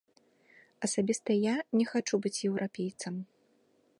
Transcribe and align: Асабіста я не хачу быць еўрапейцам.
Асабіста 0.87 1.31
я 1.35 1.53
не 1.81 1.85
хачу 1.91 2.15
быць 2.23 2.35
еўрапейцам. 2.51 3.15